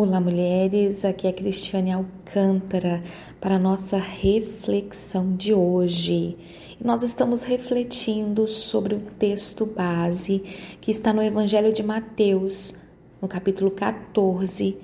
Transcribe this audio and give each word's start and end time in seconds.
Olá, 0.00 0.20
mulheres. 0.20 1.04
Aqui 1.04 1.26
é 1.26 1.32
Cristiane 1.32 1.90
Alcântara 1.90 3.02
para 3.40 3.56
a 3.56 3.58
nossa 3.58 3.98
reflexão 3.98 5.34
de 5.34 5.52
hoje. 5.52 6.36
Nós 6.80 7.02
estamos 7.02 7.42
refletindo 7.42 8.46
sobre 8.46 8.94
o 8.94 9.00
texto 9.18 9.66
base 9.66 10.38
que 10.80 10.92
está 10.92 11.12
no 11.12 11.20
Evangelho 11.20 11.72
de 11.72 11.82
Mateus, 11.82 12.76
no 13.20 13.26
capítulo 13.26 13.72
14. 13.72 14.76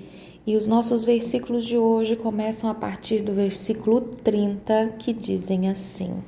E 0.45 0.57
os 0.57 0.67
nossos 0.67 1.05
versículos 1.05 1.63
de 1.63 1.77
hoje 1.77 2.17
começam 2.17 2.69
a 2.69 2.73
partir 2.73 3.21
do 3.21 3.31
versículo 3.31 4.01
30, 4.01 4.95
que 4.99 5.13
dizem 5.13 5.69
assim: 5.69 6.21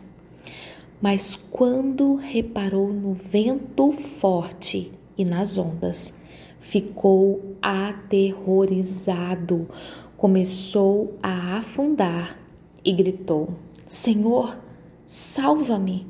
Mas 1.01 1.35
quando 1.35 2.15
reparou 2.15 2.93
no 2.93 3.13
vento 3.13 3.91
forte 3.91 4.93
e 5.17 5.25
nas 5.25 5.57
ondas, 5.57 6.13
ficou 6.59 7.55
aterrorizado, 7.61 9.67
começou 10.15 11.15
a 11.21 11.57
afundar 11.57 12.37
e 12.83 12.91
gritou: 12.91 13.49
Senhor, 13.85 14.57
salva-me! 15.05 16.07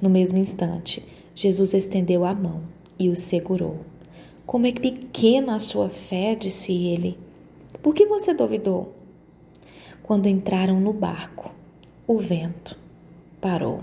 No 0.00 0.08
mesmo 0.08 0.38
instante, 0.38 1.04
Jesus 1.34 1.74
estendeu 1.74 2.24
a 2.24 2.34
mão 2.34 2.62
e 2.98 3.08
o 3.08 3.16
segurou. 3.16 3.80
Como 4.46 4.66
é 4.66 4.72
pequena 4.72 5.56
a 5.56 5.58
sua 5.58 5.88
fé, 5.88 6.34
disse 6.34 6.72
ele. 6.72 7.18
Por 7.82 7.94
que 7.94 8.06
você 8.06 8.32
duvidou? 8.32 8.94
Quando 10.02 10.26
entraram 10.26 10.80
no 10.80 10.92
barco, 10.92 11.50
o 12.06 12.18
vento 12.18 12.76
parou. 13.40 13.80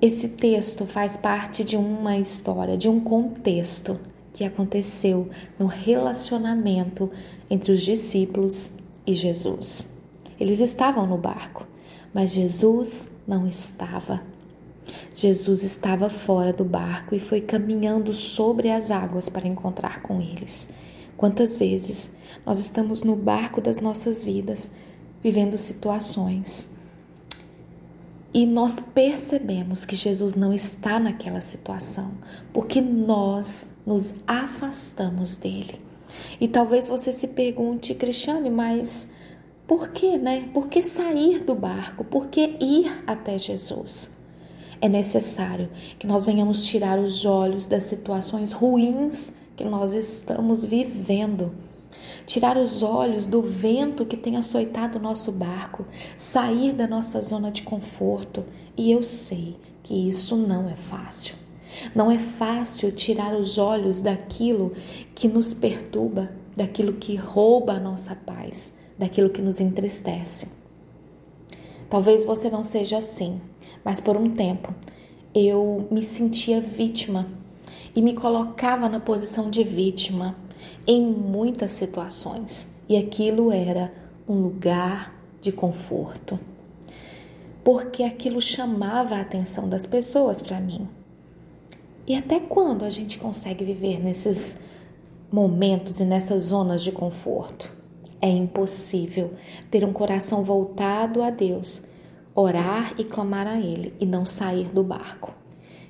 Esse 0.00 0.28
texto 0.28 0.86
faz 0.86 1.16
parte 1.16 1.64
de 1.64 1.76
uma 1.76 2.18
história, 2.18 2.76
de 2.76 2.88
um 2.88 3.00
contexto 3.00 3.98
que 4.34 4.44
aconteceu 4.44 5.30
no 5.58 5.66
relacionamento 5.66 7.10
entre 7.48 7.72
os 7.72 7.80
discípulos 7.80 8.72
e 9.06 9.14
Jesus. 9.14 9.88
Eles 10.38 10.60
estavam 10.60 11.06
no 11.06 11.16
barco, 11.16 11.66
mas 12.12 12.32
Jesus 12.32 13.08
não 13.26 13.46
estava. 13.46 14.20
Jesus 15.14 15.62
estava 15.62 16.10
fora 16.10 16.52
do 16.52 16.64
barco 16.64 17.14
e 17.14 17.20
foi 17.20 17.40
caminhando 17.40 18.12
sobre 18.12 18.70
as 18.70 18.90
águas 18.90 19.28
para 19.28 19.46
encontrar 19.46 20.02
com 20.02 20.20
eles. 20.20 20.68
Quantas 21.16 21.56
vezes 21.56 22.10
nós 22.44 22.58
estamos 22.58 23.04
no 23.04 23.14
barco 23.14 23.60
das 23.60 23.80
nossas 23.80 24.24
vidas, 24.24 24.72
vivendo 25.22 25.56
situações 25.56 26.74
e 28.34 28.44
nós 28.46 28.80
percebemos 28.80 29.84
que 29.84 29.94
Jesus 29.94 30.34
não 30.34 30.52
está 30.52 30.98
naquela 30.98 31.40
situação, 31.40 32.10
porque 32.52 32.80
nós 32.80 33.76
nos 33.86 34.16
afastamos 34.26 35.36
dele. 35.36 35.80
E 36.40 36.48
talvez 36.48 36.88
você 36.88 37.12
se 37.12 37.28
pergunte, 37.28 37.94
Cristiane, 37.94 38.50
mas 38.50 39.12
por 39.68 39.90
que, 39.90 40.18
né? 40.18 40.48
Por 40.52 40.68
que 40.68 40.82
sair 40.82 41.44
do 41.44 41.54
barco? 41.54 42.02
Por 42.02 42.26
que 42.26 42.56
ir 42.60 43.04
até 43.06 43.38
Jesus? 43.38 44.10
É 44.80 44.88
necessário 44.88 45.70
que 45.96 46.06
nós 46.06 46.24
venhamos 46.24 46.66
tirar 46.66 46.98
os 46.98 47.24
olhos 47.24 47.66
das 47.66 47.84
situações 47.84 48.52
ruins 48.52 49.36
que 49.56 49.64
nós 49.64 49.94
estamos 49.94 50.64
vivendo 50.64 51.52
tirar 52.26 52.56
os 52.56 52.82
olhos 52.82 53.26
do 53.26 53.42
vento 53.42 54.06
que 54.06 54.16
tem 54.16 54.36
açoitado 54.36 54.98
o 54.98 55.02
nosso 55.02 55.30
barco, 55.30 55.86
sair 56.16 56.72
da 56.72 56.86
nossa 56.86 57.20
zona 57.22 57.50
de 57.50 57.62
conforto. 57.62 58.44
E 58.76 58.90
eu 58.90 59.02
sei 59.02 59.56
que 59.82 59.94
isso 60.08 60.36
não 60.36 60.68
é 60.68 60.76
fácil. 60.76 61.34
Não 61.94 62.10
é 62.10 62.18
fácil 62.18 62.92
tirar 62.92 63.34
os 63.34 63.58
olhos 63.58 64.00
daquilo 64.00 64.72
que 65.14 65.28
nos 65.28 65.52
perturba, 65.52 66.30
daquilo 66.56 66.94
que 66.94 67.16
rouba 67.16 67.74
a 67.74 67.80
nossa 67.80 68.14
paz, 68.14 68.72
daquilo 68.98 69.30
que 69.30 69.42
nos 69.42 69.60
entristece. 69.60 70.48
Talvez 71.90 72.24
você 72.24 72.48
não 72.48 72.64
seja 72.64 72.98
assim, 72.98 73.40
mas 73.84 74.00
por 74.00 74.16
um 74.16 74.30
tempo 74.30 74.74
eu 75.34 75.86
me 75.90 76.02
sentia 76.02 76.60
vítima 76.60 77.26
e 77.94 78.00
me 78.00 78.14
colocava 78.14 78.88
na 78.88 79.00
posição 79.00 79.50
de 79.50 79.62
vítima 79.62 80.36
em 80.86 81.02
muitas 81.02 81.70
situações 81.70 82.72
e 82.88 82.96
aquilo 82.96 83.50
era 83.50 83.92
um 84.28 84.40
lugar 84.40 85.14
de 85.40 85.52
conforto. 85.52 86.38
Porque 87.62 88.02
aquilo 88.02 88.40
chamava 88.40 89.16
a 89.16 89.20
atenção 89.20 89.68
das 89.68 89.86
pessoas 89.86 90.42
para 90.42 90.60
mim. 90.60 90.88
E 92.06 92.14
até 92.14 92.38
quando 92.38 92.84
a 92.84 92.90
gente 92.90 93.18
consegue 93.18 93.64
viver 93.64 94.02
nesses 94.02 94.58
momentos 95.32 96.00
e 96.00 96.04
nessas 96.04 96.44
zonas 96.44 96.82
de 96.82 96.92
conforto? 96.92 97.72
É 98.20 98.28
impossível 98.28 99.32
ter 99.70 99.84
um 99.84 99.92
coração 99.92 100.44
voltado 100.44 101.22
a 101.22 101.30
Deus, 101.30 101.82
orar 102.34 102.94
e 102.98 103.04
clamar 103.04 103.46
a 103.46 103.58
Ele 103.58 103.94
e 103.98 104.06
não 104.06 104.26
sair 104.26 104.68
do 104.68 104.82
barco. 104.82 105.34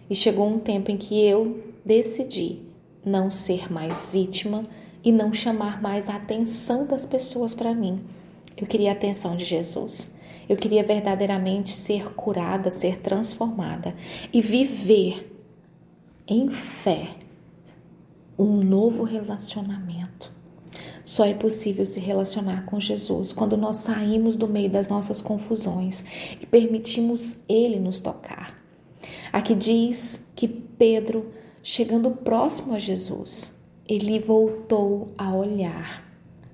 E 0.09 0.15
chegou 0.15 0.47
um 0.49 0.59
tempo 0.59 0.91
em 0.91 0.97
que 0.97 1.21
eu 1.21 1.63
decidi 1.85 2.63
não 3.05 3.31
ser 3.31 3.73
mais 3.73 4.07
vítima 4.07 4.65
e 5.03 5.13
não 5.13 5.33
chamar 5.33 5.83
mais 5.83 6.09
a 6.09 6.17
atenção 6.17 6.87
das 6.87 7.05
pessoas 7.05 7.55
para 7.55 7.75
mim. 7.75 8.03
Eu 8.57 8.67
queria 8.67 8.91
a 8.91 8.93
atenção 8.93 9.37
de 9.37 9.45
Jesus. 9.45 10.15
Eu 10.49 10.57
queria 10.57 10.83
verdadeiramente 10.83 11.71
ser 11.71 12.15
curada, 12.15 12.71
ser 12.71 13.01
transformada 13.01 13.95
e 14.33 14.41
viver 14.41 15.31
em 16.27 16.51
fé 16.51 17.09
um 18.39 18.63
novo 18.63 19.05
relacionamento. 19.05 20.33
Só 21.05 21.25
é 21.25 21.35
possível 21.35 21.85
se 21.85 22.01
relacionar 22.01 22.65
com 22.65 22.81
Jesus 22.81 23.33
quando 23.33 23.57
nós 23.57 23.77
saímos 23.77 24.37
do 24.37 24.49
meio 24.49 24.71
das 24.71 24.89
nossas 24.89 25.21
confusões 25.21 26.03
e 26.41 26.47
permitimos 26.47 27.39
Ele 27.47 27.79
nos 27.79 28.01
tocar. 28.01 28.57
Aqui 29.31 29.55
diz 29.55 30.27
que 30.35 30.49
Pedro 30.49 31.31
Chegando 31.67 32.11
próximo 32.11 32.75
a 32.75 32.79
Jesus, 32.79 33.59
ele 33.89 34.19
voltou 34.19 35.15
a 35.17 35.35
olhar 35.35 36.05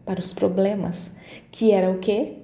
para 0.07 0.21
os 0.21 0.33
problemas, 0.33 1.11
que 1.51 1.73
era 1.73 1.91
o 1.91 1.99
que? 1.99 2.37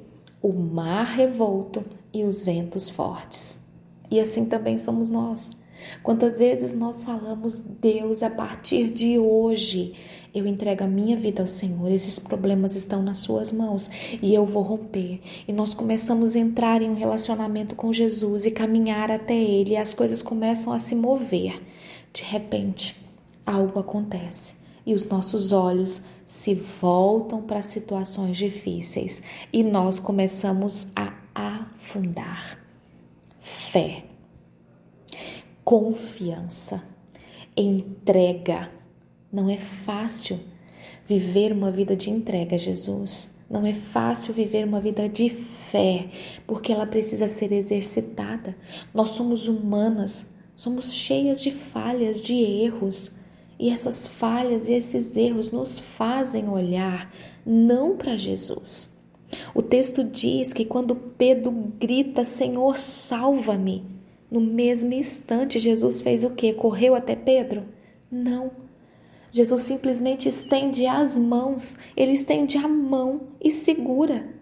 O 0.43 0.53
mar 0.53 1.07
revolto 1.07 1.85
e 2.13 2.25
os 2.25 2.43
ventos 2.43 2.89
fortes. 2.89 3.65
E 4.11 4.19
assim 4.19 4.47
também 4.47 4.79
somos 4.79 5.13
nós. 5.13 5.49
Quantas 6.03 6.41
vezes 6.41 6.75
nós 6.75 7.05
falamos, 7.05 7.61
Deus, 7.61 8.25
a 8.25 8.31
partir 8.31 8.91
de 8.91 9.17
hoje 9.17 9.95
eu 10.35 10.45
entrego 10.45 10.83
a 10.83 10.89
minha 10.89 11.17
vida 11.17 11.43
ao 11.43 11.47
Senhor, 11.47 11.89
esses 11.89 12.19
problemas 12.19 12.75
estão 12.75 13.01
nas 13.01 13.19
Suas 13.19 13.53
mãos 13.53 13.89
e 14.21 14.35
eu 14.35 14.45
vou 14.45 14.65
romper. 14.65 15.21
E 15.47 15.53
nós 15.53 15.73
começamos 15.73 16.35
a 16.35 16.41
entrar 16.41 16.83
em 16.83 16.91
um 16.91 16.95
relacionamento 16.95 17.77
com 17.77 17.93
Jesus 17.93 18.45
e 18.45 18.51
caminhar 18.51 19.09
até 19.09 19.37
Ele, 19.37 19.75
e 19.75 19.77
as 19.77 19.95
coisas 19.95 20.21
começam 20.21 20.73
a 20.73 20.81
se 20.81 20.97
mover. 20.97 21.63
De 22.17 22.23
repente, 22.23 22.97
algo 23.45 23.79
acontece 23.79 24.55
e 24.87 24.95
os 24.95 25.07
nossos 25.07 25.53
olhos 25.53 26.01
se 26.25 26.55
voltam 26.55 27.43
para 27.43 27.61
situações 27.61 28.39
difíceis 28.39 29.23
e 29.53 29.63
nós 29.63 30.01
começamos 30.01 30.91
a 30.97 31.13
afundar. 31.35 32.59
Fé, 33.39 34.05
confiança, 35.63 36.83
entrega. 37.55 38.73
Não 39.31 39.51
é 39.51 39.59
fácil 39.59 40.41
viver 41.05 41.53
uma 41.53 41.71
vida 41.71 41.95
de 41.95 42.09
entrega 42.09 42.57
Jesus. 42.57 43.37
Não 43.51 43.67
é 43.67 43.75
fácil 43.75 44.33
viver 44.33 44.65
uma 44.65 44.81
vida 44.81 45.07
de 45.07 45.29
fé, 45.29 46.09
porque 46.47 46.73
ela 46.73 46.87
precisa 46.87 47.29
ser 47.29 47.53
exercitada. 47.53 48.57
Nós 48.95 49.11
somos 49.11 49.49
humanas, 49.49 50.35
Somos 50.57 50.95
cheias 50.95 51.43
de 51.43 51.51
falhas, 51.51 52.19
de 52.21 52.35
erros, 52.35 53.13
e 53.59 53.69
essas 53.69 54.07
falhas 54.07 54.69
e 54.69 54.73
esses 54.73 55.15
erros 55.15 55.51
nos 55.51 55.79
fazem 55.79 56.49
olhar 56.49 57.13
não 57.45 57.95
para 57.95 58.17
Jesus. 58.17 58.91
O 59.55 59.63
texto 59.63 60.03
diz 60.03 60.55
que 60.55 60.65
quando 60.65 60.97
Pedro 60.97 61.51
grita, 61.79 62.25
Senhor, 62.25 62.79
salva-me, 62.79 63.85
no 64.31 64.41
mesmo 64.41 64.95
instante 64.95 65.59
Jesus 65.59 66.01
fez 66.01 66.25
o 66.25 66.31
que? 66.31 66.55
Correu 66.55 66.95
até 66.95 67.15
Pedro? 67.15 67.65
Não. 68.11 68.51
Jesus 69.31 69.61
simplesmente 69.63 70.27
estende 70.27 70.87
as 70.87 71.19
mãos, 71.19 71.77
ele 71.95 72.13
estende 72.13 72.57
a 72.57 72.67
mão 72.67 73.29
e 73.39 73.51
segura. 73.51 74.36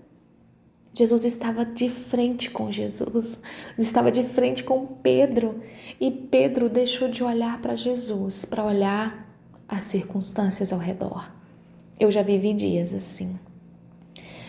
Jesus 0.95 1.25
estava 1.25 1.65
de 1.65 1.91
frente 1.91 2.49
com 2.49 2.71
Jesus, 2.71 3.43
estava 3.77 4.13
de 4.13 4.23
frente 4.23 4.63
com 4.63 4.87
Pedro, 4.87 5.61
e 6.01 6.09
Pedro 6.09 6.69
deixou 6.69 7.09
de 7.09 7.25
olhar 7.25 7.61
para 7.61 7.75
Jesus, 7.75 8.45
para 8.45 8.65
olhar 8.65 9.29
as 9.69 9.83
circunstâncias 9.83 10.73
ao 10.73 10.79
redor. 10.79 11.29
Eu 11.99 12.13
já 12.13 12.23
vivi 12.23 12.55
dias 12.55 12.95
assim. 12.95 13.37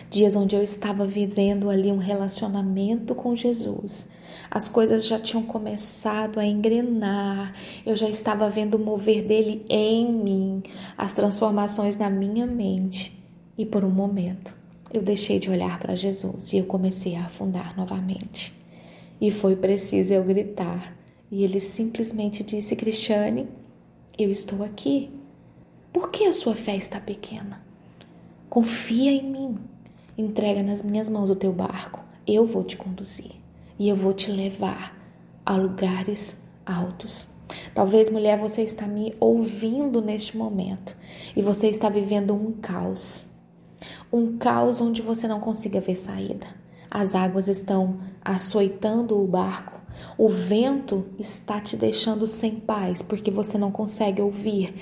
dias 0.08 0.36
onde 0.36 0.54
eu 0.54 0.62
estava 0.62 1.04
vivendo 1.04 1.68
ali 1.68 1.90
um 1.90 1.98
relacionamento 1.98 3.12
com 3.12 3.34
Jesus. 3.34 4.08
As 4.48 4.68
coisas 4.68 5.04
já 5.04 5.18
tinham 5.18 5.42
começado 5.42 6.38
a 6.38 6.46
engrenar, 6.46 7.52
eu 7.84 7.96
já 7.96 8.08
estava 8.08 8.48
vendo 8.48 8.76
o 8.76 8.78
mover 8.78 9.24
dele 9.24 9.64
em 9.68 10.12
mim, 10.12 10.62
as 10.96 11.12
transformações 11.12 11.96
na 11.96 12.08
minha 12.08 12.46
mente. 12.46 13.20
E 13.58 13.66
por 13.66 13.84
um 13.84 13.90
momento, 13.90 14.54
eu 14.92 15.02
deixei 15.02 15.38
de 15.38 15.50
olhar 15.50 15.78
para 15.78 15.96
Jesus 15.96 16.52
e 16.52 16.58
eu 16.58 16.64
comecei 16.64 17.16
a 17.16 17.26
afundar 17.26 17.76
novamente. 17.76 18.54
E 19.20 19.30
foi 19.30 19.56
preciso 19.56 20.14
eu 20.14 20.22
gritar. 20.22 20.96
E 21.30 21.42
ele 21.42 21.60
simplesmente 21.60 22.42
disse: 22.42 22.76
Cristiane, 22.76 23.48
eu 24.18 24.30
estou 24.30 24.62
aqui. 24.62 25.10
Por 25.92 26.10
que 26.10 26.24
a 26.24 26.32
sua 26.32 26.54
fé 26.54 26.76
está 26.76 27.00
pequena? 27.00 27.60
Confia 28.48 29.10
em 29.10 29.30
mim. 29.30 29.58
Entrega 30.16 30.62
nas 30.62 30.82
minhas 30.82 31.08
mãos 31.08 31.30
o 31.30 31.34
teu 31.34 31.52
barco. 31.52 32.04
Eu 32.26 32.46
vou 32.46 32.64
te 32.64 32.76
conduzir 32.76 33.32
e 33.78 33.88
eu 33.88 33.96
vou 33.96 34.12
te 34.12 34.30
levar 34.30 34.96
a 35.44 35.56
lugares 35.56 36.44
altos. 36.64 37.28
Talvez, 37.74 38.08
mulher, 38.08 38.38
você 38.38 38.62
está 38.62 38.86
me 38.86 39.14
ouvindo 39.20 40.00
neste 40.00 40.36
momento 40.36 40.96
e 41.34 41.42
você 41.42 41.68
está 41.68 41.88
vivendo 41.88 42.34
um 42.34 42.52
caos. 42.52 43.35
Um 44.12 44.36
caos 44.36 44.80
onde 44.80 45.02
você 45.02 45.26
não 45.26 45.40
consiga 45.40 45.80
ver 45.80 45.96
saída. 45.96 46.46
As 46.90 47.14
águas 47.14 47.48
estão 47.48 47.98
açoitando 48.24 49.20
o 49.20 49.26
barco. 49.26 49.80
O 50.16 50.28
vento 50.28 51.06
está 51.18 51.60
te 51.60 51.76
deixando 51.76 52.26
sem 52.26 52.60
paz 52.60 53.02
porque 53.02 53.30
você 53.30 53.58
não 53.58 53.70
consegue 53.70 54.22
ouvir 54.22 54.74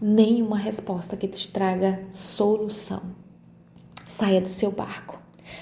nenhuma 0.00 0.56
resposta 0.56 1.16
que 1.16 1.28
te 1.28 1.48
traga 1.48 2.02
solução. 2.10 3.02
Saia 4.06 4.40
do 4.40 4.48
seu 4.48 4.70
barco. 4.72 5.20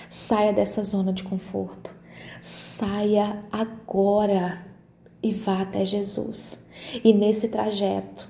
Saia 0.08 0.52
dessa 0.52 0.82
zona 0.82 1.12
de 1.12 1.22
conforto. 1.22 1.94
Saia 2.40 3.44
agora 3.50 4.64
e 5.22 5.32
vá 5.32 5.62
até 5.62 5.84
Jesus. 5.84 6.66
E 7.02 7.12
nesse 7.12 7.48
trajeto, 7.48 8.28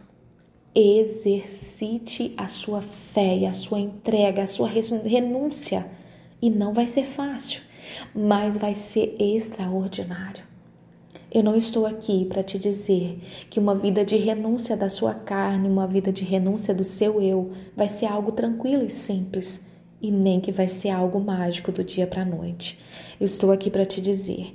exercite 0.80 2.32
a 2.36 2.46
sua 2.46 2.80
fé 2.80 3.46
a 3.48 3.52
sua 3.52 3.80
entrega, 3.80 4.42
a 4.42 4.46
sua 4.46 4.68
renúncia. 4.68 5.90
E 6.40 6.48
não 6.48 6.72
vai 6.72 6.86
ser 6.86 7.04
fácil, 7.04 7.60
mas 8.14 8.56
vai 8.56 8.74
ser 8.74 9.16
extraordinário. 9.18 10.44
Eu 11.32 11.42
não 11.42 11.56
estou 11.56 11.84
aqui 11.84 12.24
para 12.24 12.44
te 12.44 12.56
dizer 12.58 13.18
que 13.50 13.58
uma 13.58 13.74
vida 13.74 14.04
de 14.04 14.16
renúncia 14.16 14.76
da 14.76 14.88
sua 14.88 15.12
carne, 15.14 15.68
uma 15.68 15.86
vida 15.86 16.12
de 16.12 16.24
renúncia 16.24 16.72
do 16.72 16.84
seu 16.84 17.20
eu, 17.20 17.50
vai 17.76 17.88
ser 17.88 18.06
algo 18.06 18.30
tranquilo 18.30 18.84
e 18.84 18.90
simples 18.90 19.66
e 20.00 20.12
nem 20.12 20.40
que 20.40 20.52
vai 20.52 20.68
ser 20.68 20.90
algo 20.90 21.18
mágico 21.18 21.72
do 21.72 21.82
dia 21.82 22.06
para 22.06 22.22
a 22.22 22.24
noite. 22.24 22.78
Eu 23.20 23.26
estou 23.26 23.50
aqui 23.50 23.68
para 23.68 23.84
te 23.84 24.00
dizer 24.00 24.52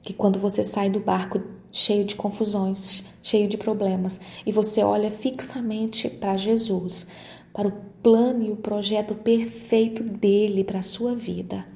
que 0.00 0.14
quando 0.14 0.38
você 0.38 0.62
sai 0.62 0.88
do 0.88 1.00
barco 1.00 1.42
cheio 1.76 2.06
de 2.06 2.16
confusões, 2.16 3.04
cheio 3.20 3.46
de 3.46 3.58
problemas, 3.58 4.18
e 4.46 4.50
você 4.50 4.82
olha 4.82 5.10
fixamente 5.10 6.08
para 6.08 6.38
Jesus, 6.38 7.06
para 7.52 7.68
o 7.68 7.72
plano 8.02 8.42
e 8.42 8.50
o 8.50 8.56
projeto 8.56 9.14
perfeito 9.14 10.02
dele 10.02 10.64
para 10.64 10.78
a 10.78 10.82
sua 10.82 11.14
vida, 11.14 11.66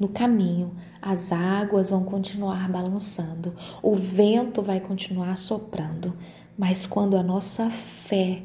no 0.00 0.08
caminho, 0.08 0.74
as 1.00 1.30
águas 1.30 1.90
vão 1.90 2.02
continuar 2.02 2.68
balançando, 2.68 3.54
o 3.80 3.94
vento 3.94 4.60
vai 4.60 4.80
continuar 4.80 5.36
soprando, 5.36 6.12
mas 6.58 6.84
quando 6.84 7.16
a 7.16 7.22
nossa 7.22 7.70
fé 7.70 8.42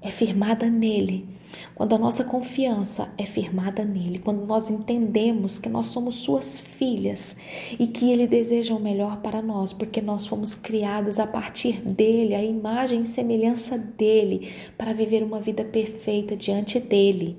é 0.00 0.10
firmada 0.10 0.70
nele, 0.70 1.28
quando 1.74 1.94
a 1.94 1.98
nossa 1.98 2.24
confiança 2.24 3.12
é 3.16 3.24
firmada 3.24 3.84
nele, 3.84 4.18
quando 4.18 4.44
nós 4.44 4.68
entendemos 4.70 5.58
que 5.58 5.68
nós 5.68 5.86
somos 5.86 6.16
suas 6.16 6.58
filhas 6.58 7.36
e 7.78 7.86
que 7.86 8.10
ele 8.10 8.26
deseja 8.26 8.74
o 8.74 8.80
melhor 8.80 9.20
para 9.20 9.40
nós, 9.40 9.72
porque 9.72 10.00
nós 10.00 10.26
fomos 10.26 10.54
criadas 10.54 11.18
a 11.18 11.26
partir 11.26 11.80
dele, 11.80 12.34
a 12.34 12.44
imagem 12.44 13.02
e 13.02 13.06
semelhança 13.06 13.78
dele, 13.78 14.52
para 14.76 14.92
viver 14.92 15.22
uma 15.22 15.40
vida 15.40 15.64
perfeita 15.64 16.36
diante 16.36 16.78
dele, 16.78 17.36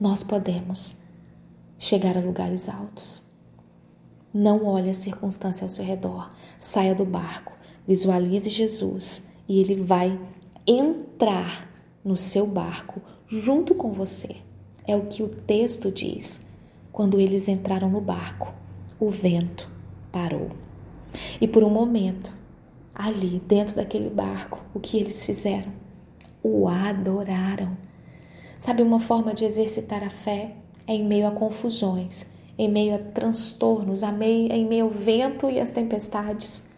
nós 0.00 0.22
podemos 0.22 0.96
chegar 1.78 2.16
a 2.16 2.20
lugares 2.20 2.68
altos. 2.68 3.22
Não 4.34 4.64
olhe 4.64 4.90
a 4.90 4.94
circunstância 4.94 5.64
ao 5.64 5.70
seu 5.70 5.84
redor, 5.84 6.30
saia 6.58 6.94
do 6.94 7.04
barco, 7.04 7.56
visualize 7.86 8.48
Jesus 8.48 9.28
e 9.48 9.60
ele 9.60 9.76
vai 9.76 10.18
entrar 10.66 11.68
no 12.04 12.16
seu 12.16 12.46
barco 12.46 13.00
junto 13.26 13.74
com 13.74 13.92
você. 13.92 14.36
É 14.86 14.96
o 14.96 15.06
que 15.06 15.22
o 15.22 15.28
texto 15.28 15.90
diz. 15.90 16.46
Quando 16.92 17.20
eles 17.20 17.48
entraram 17.48 17.88
no 17.88 18.00
barco, 18.00 18.52
o 19.00 19.08
vento 19.08 19.68
parou. 20.10 20.50
E 21.40 21.48
por 21.48 21.64
um 21.64 21.70
momento, 21.70 22.36
ali 22.94 23.40
dentro 23.46 23.76
daquele 23.76 24.10
barco, 24.10 24.62
o 24.74 24.80
que 24.80 24.98
eles 24.98 25.24
fizeram? 25.24 25.72
O 26.42 26.68
adoraram. 26.68 27.76
Sabe, 28.58 28.82
uma 28.82 29.00
forma 29.00 29.32
de 29.34 29.44
exercitar 29.44 30.02
a 30.02 30.10
fé 30.10 30.56
é 30.86 30.94
em 30.94 31.04
meio 31.04 31.26
a 31.26 31.30
confusões, 31.30 32.26
em 32.58 32.70
meio 32.70 32.94
a 32.94 32.98
transtornos, 32.98 34.02
em 34.02 34.66
meio 34.66 34.84
ao 34.84 34.90
vento 34.90 35.48
e 35.48 35.58
às 35.58 35.70
tempestades. 35.70 36.70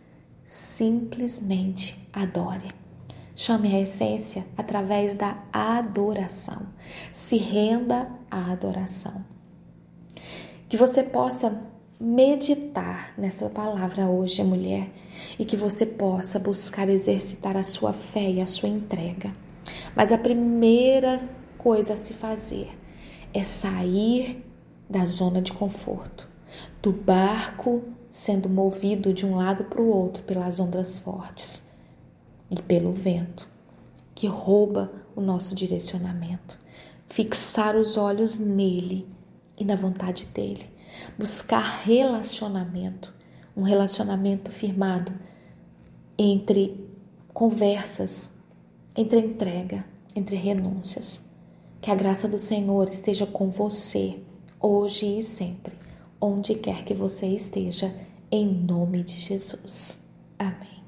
Simplesmente 0.45 1.99
adore. 2.13 2.84
Chame 3.37 3.75
a 3.75 3.81
essência 3.81 4.47
através 4.57 5.17
da 5.17 5.43
adoração. 5.53 6.69
Se 7.13 7.37
renda 7.37 8.09
à 8.31 8.53
adoração. 8.53 9.25
Que 10.69 10.77
você 10.77 11.03
possa 11.03 11.61
meditar 11.99 13.13
nessa 13.19 13.51
palavra 13.51 14.07
hoje, 14.07 14.43
mulher, 14.45 14.89
e 15.37 15.45
que 15.45 15.57
você 15.57 15.85
possa 15.85 16.39
buscar 16.39 16.89
exercitar 16.89 17.57
a 17.57 17.65
sua 17.65 17.93
fé 17.93 18.31
e 18.31 18.41
a 18.41 18.47
sua 18.47 18.69
entrega. 18.69 19.35
Mas 19.97 20.13
a 20.13 20.19
primeira 20.19 21.17
coisa 21.59 21.95
a 21.95 21.97
se 21.97 22.15
fazer 22.15 22.71
é 23.33 23.43
sair 23.43 24.45
da 24.89 25.05
zona 25.05 25.43
de 25.43 25.53
conforto, 25.53 26.29
do 26.81 26.93
barco 26.93 27.83
sendo 28.09 28.49
movido 28.49 29.13
de 29.13 29.27
um 29.27 29.35
lado 29.35 29.65
para 29.65 29.83
o 29.83 29.89
outro 29.89 30.23
pelas 30.23 30.61
ondas 30.61 30.99
fortes 30.99 31.74
e 32.51 32.61
pelo 32.61 32.93
vento 32.93 33.49
que 34.15 34.27
rouba 34.27 34.93
o 35.17 35.21
nosso 35.21 35.55
direcionamento. 35.55 36.59
Fixar 37.07 37.77
os 37.77 37.97
olhos 37.97 38.39
nele 38.39 39.07
e 39.59 39.65
na 39.65 39.77
vontade 39.77 40.27
dele. 40.27 40.67
Buscar 41.19 41.83
relacionamento, 41.83 43.13
um 43.57 43.63
relacionamento 43.63 44.51
firmado 44.51 45.13
entre 46.17 46.89
conversas, 47.33 48.33
entre 48.97 49.19
entrega, 49.19 49.85
entre 50.15 50.37
renúncias. 50.37 51.29
Que 51.81 51.91
a 51.91 51.95
graça 51.95 52.29
do 52.29 52.39
Senhor 52.39 52.89
esteja 52.89 53.27
com 53.27 53.51
você, 53.51 54.19
hoje 54.61 55.19
e 55.19 55.23
sempre, 55.23 55.75
onde 56.21 56.55
quer 56.55 56.85
que 56.85 56.95
você 56.95 57.27
esteja, 57.27 57.95
em 58.31 58.47
nome 58.47 59.03
de 59.03 59.19
Jesus. 59.19 60.01
Amém. 60.39 60.84